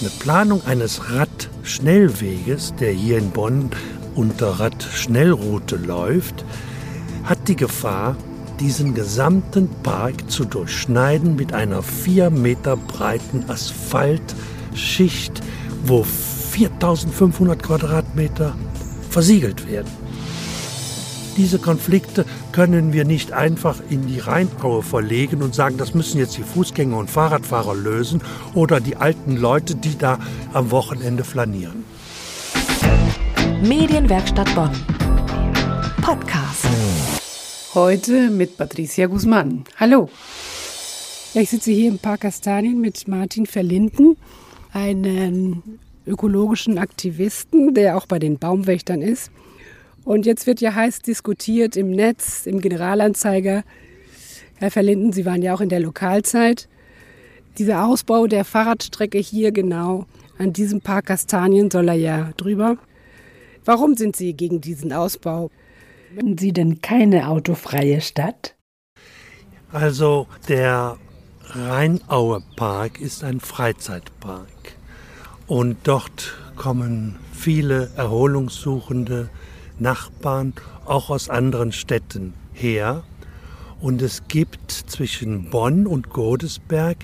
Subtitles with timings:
[0.00, 3.70] Eine Planung eines Radschnellweges, der hier in Bonn
[4.14, 6.44] unter Radschnellroute läuft,
[7.24, 8.16] hat die Gefahr,
[8.60, 15.40] diesen gesamten Park zu durchschneiden mit einer vier Meter breiten Asphaltschicht,
[15.84, 18.54] wo 4500 Quadratmeter
[19.10, 20.07] versiegelt werden.
[21.38, 26.36] Diese Konflikte können wir nicht einfach in die Rheinaue verlegen und sagen, das müssen jetzt
[26.36, 28.22] die Fußgänger und Fahrradfahrer lösen
[28.54, 30.18] oder die alten Leute, die da
[30.52, 31.84] am Wochenende flanieren.
[33.62, 34.72] Medienwerkstatt Bonn.
[36.02, 36.66] Podcast.
[37.72, 39.62] Heute mit Patricia Guzman.
[39.76, 40.10] Hallo.
[41.34, 44.16] Ich sitze hier im Park Kastanien mit Martin Verlinden,
[44.72, 45.62] einem
[46.04, 49.30] ökologischen Aktivisten, der auch bei den Baumwächtern ist.
[50.08, 53.62] Und jetzt wird ja heiß diskutiert im Netz, im Generalanzeiger.
[54.54, 56.66] Herr Verlinden, Sie waren ja auch in der Lokalzeit.
[57.58, 60.06] Dieser Ausbau der Fahrradstrecke hier genau
[60.38, 62.78] an diesem Park Kastanien soll er ja drüber.
[63.66, 65.50] Warum sind Sie gegen diesen Ausbau?
[66.14, 68.56] Wollen Sie denn keine autofreie Stadt?
[69.72, 70.96] Also der
[71.50, 74.72] Rheinaue Park ist ein Freizeitpark.
[75.46, 79.28] Und dort kommen viele Erholungssuchende,
[79.80, 83.02] Nachbarn, auch aus anderen Städten her.
[83.80, 86.96] Und es gibt zwischen Bonn und Godesberg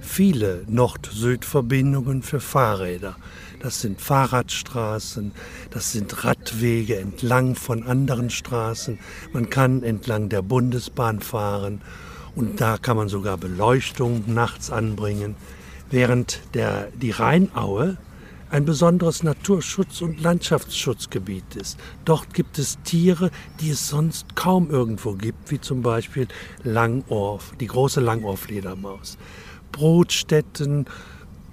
[0.00, 3.16] viele Nord-Süd-Verbindungen für Fahrräder.
[3.60, 5.32] Das sind Fahrradstraßen,
[5.70, 8.98] das sind Radwege entlang von anderen Straßen.
[9.32, 11.80] Man kann entlang der Bundesbahn fahren
[12.34, 15.36] und da kann man sogar Beleuchtung nachts anbringen.
[15.90, 17.98] Während der, die Rheinaue
[18.52, 21.78] ein besonderes Naturschutz- und Landschaftsschutzgebiet ist.
[22.04, 26.28] Dort gibt es Tiere, die es sonst kaum irgendwo gibt, wie zum Beispiel
[26.62, 29.16] Langohr, die große Langohrfledermaus.
[29.72, 30.84] Brutstätten,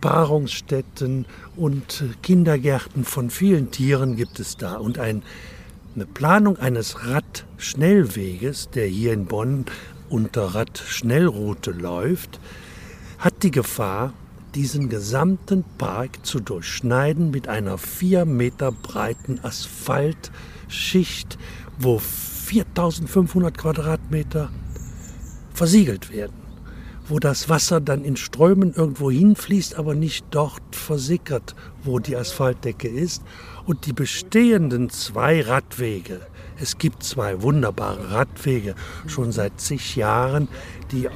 [0.00, 1.26] Paarungsstätten
[1.56, 4.74] und Kindergärten von vielen Tieren gibt es da.
[4.74, 5.22] Und ein,
[5.94, 9.66] eine Planung eines Radschnellweges, der hier in Bonn
[10.08, 12.40] unter Radschnellroute läuft,
[13.18, 14.12] hat die Gefahr,
[14.54, 21.38] diesen gesamten Park zu durchschneiden mit einer vier Meter breiten Asphaltschicht,
[21.78, 24.50] wo 4500 Quadratmeter
[25.52, 26.36] versiegelt werden,
[27.08, 32.88] wo das Wasser dann in Strömen irgendwo hinfließt, aber nicht dort versickert, wo die Asphaltdecke
[32.88, 33.22] ist.
[33.66, 36.20] Und die bestehenden zwei Radwege,
[36.60, 38.74] es gibt zwei wunderbare Radwege
[39.06, 40.48] schon seit zig Jahren,
[40.90, 41.08] die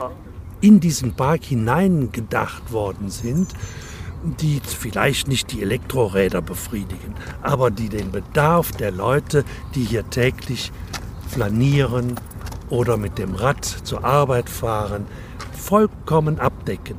[0.63, 3.49] in diesen Park hineingedacht worden sind,
[4.41, 10.73] die vielleicht nicht die Elektroräder befriedigen, aber die den Bedarf der Leute, die hier täglich
[11.29, 12.15] flanieren
[12.71, 15.07] oder mit dem Rad zur Arbeit fahren,
[15.53, 16.97] vollkommen abdecken.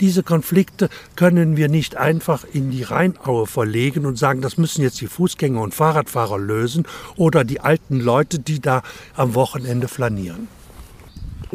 [0.00, 5.00] Diese Konflikte können wir nicht einfach in die Rheinaue verlegen und sagen, das müssen jetzt
[5.00, 6.86] die Fußgänger und Fahrradfahrer lösen
[7.16, 8.82] oder die alten Leute, die da
[9.14, 10.48] am Wochenende flanieren.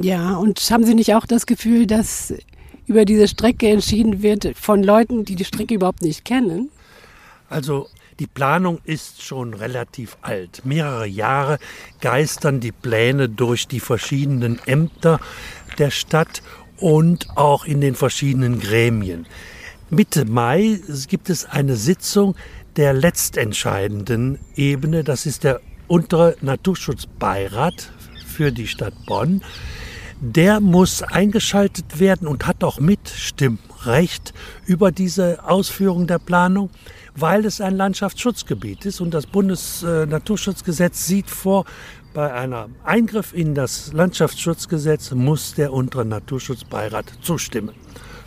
[0.01, 2.33] Ja, und haben Sie nicht auch das Gefühl, dass
[2.87, 6.69] über diese Strecke entschieden wird von Leuten, die die Strecke überhaupt nicht kennen?
[7.49, 7.87] Also
[8.19, 10.61] die Planung ist schon relativ alt.
[10.65, 11.57] Mehrere Jahre
[12.01, 15.19] geistern die Pläne durch die verschiedenen Ämter
[15.77, 16.41] der Stadt
[16.77, 19.25] und auch in den verschiedenen Gremien.
[19.89, 22.35] Mitte Mai gibt es eine Sitzung
[22.75, 25.03] der letztentscheidenden Ebene.
[25.03, 27.91] Das ist der untere Naturschutzbeirat
[28.25, 29.41] für die Stadt Bonn
[30.21, 34.33] der muss eingeschaltet werden und hat auch Mitstimmrecht
[34.67, 36.69] über diese Ausführung der Planung,
[37.15, 41.65] weil es ein Landschaftsschutzgebiet ist und das Bundesnaturschutzgesetz sieht vor,
[42.13, 47.73] bei einem Eingriff in das Landschaftsschutzgesetz muss der untere Naturschutzbeirat zustimmen.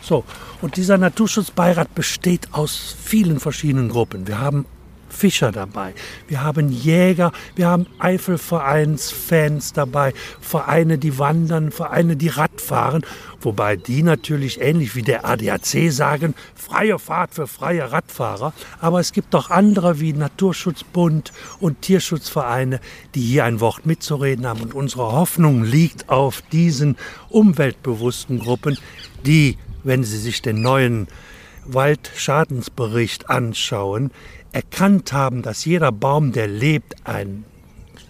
[0.01, 0.23] So,
[0.61, 4.27] und dieser Naturschutzbeirat besteht aus vielen verschiedenen Gruppen.
[4.27, 4.65] Wir haben
[5.15, 5.93] Fischer dabei,
[6.27, 13.05] wir haben Jäger, wir haben Eifelvereinsfans dabei, Vereine, die wandern, Vereine, die Radfahren,
[13.41, 19.11] wobei die natürlich ähnlich wie der ADAC sagen, freie Fahrt für freie Radfahrer, aber es
[19.11, 22.79] gibt auch andere wie Naturschutzbund und Tierschutzvereine,
[23.13, 24.61] die hier ein Wort mitzureden haben.
[24.61, 26.97] Und unsere Hoffnung liegt auf diesen
[27.29, 28.77] umweltbewussten Gruppen,
[29.25, 31.07] die, wenn sie sich den neuen
[31.65, 34.11] Waldschadensbericht anschauen,
[34.55, 37.43] erkannt haben, dass jeder Baum, der lebt, ein,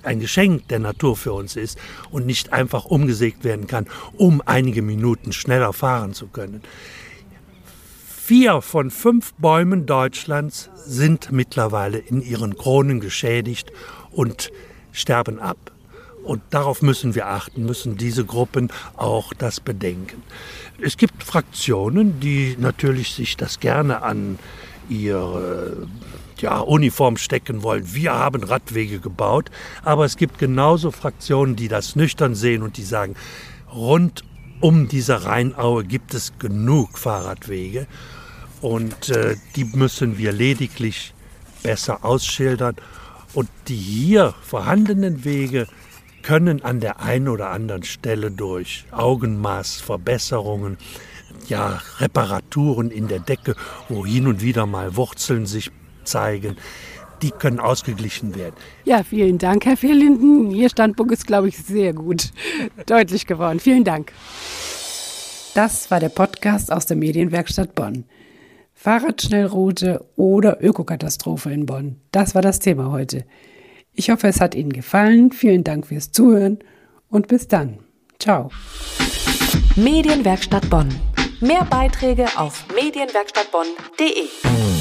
[0.04, 1.80] ein Geschenk der Natur für uns ist
[2.12, 6.62] und nicht einfach umgesägt werden kann, um einige Minuten schneller fahren zu können.
[8.06, 13.72] Vier von fünf Bäumen Deutschlands sind mittlerweile in ihren Kronen geschädigt
[14.12, 14.52] und
[14.92, 15.72] sterben ab.
[16.24, 20.22] Und darauf müssen wir achten, müssen diese Gruppen auch das bedenken.
[20.80, 24.38] Es gibt Fraktionen, die natürlich sich das gerne an
[24.90, 25.88] ihre
[26.42, 27.94] ja, Uniform stecken wollen.
[27.94, 29.52] Wir haben Radwege gebaut,
[29.84, 33.16] aber es gibt genauso Fraktionen, die das nüchtern sehen und die sagen,
[33.74, 34.24] rund
[34.62, 37.88] um diese Rheinaue gibt es genug Fahrradwege
[38.62, 41.14] und äh, die müssen wir lediglich
[41.62, 42.76] besser ausschildern.
[43.34, 45.68] Und die hier vorhandenen Wege
[46.22, 50.78] können an der einen oder anderen Stelle durch Augenmaßverbesserungen,
[51.48, 53.56] ja, Reparaturen in der Decke,
[53.90, 55.72] wo hin und wieder mal Wurzeln sich
[56.06, 56.56] zeigen,
[57.22, 58.56] die können ausgeglichen werden.
[58.84, 60.52] Ja, vielen Dank, Herr Vierlinden.
[60.52, 62.32] Ihr Standpunkt ist, glaube ich, sehr gut
[62.86, 63.60] deutlich geworden.
[63.60, 64.12] Vielen Dank.
[65.54, 68.06] Das war der Podcast aus der Medienwerkstatt Bonn.
[68.74, 72.02] Fahrradschnellroute oder Ökokatastrophe in Bonn.
[72.12, 73.26] Das war das Thema heute.
[73.94, 75.32] Ich hoffe, es hat Ihnen gefallen.
[75.32, 76.60] Vielen Dank fürs Zuhören
[77.10, 77.80] und bis dann.
[78.20, 78.52] Ciao.
[79.76, 80.90] Medienwerkstatt Bonn.
[81.40, 84.75] Mehr Beiträge auf medienwerkstattbonn.de.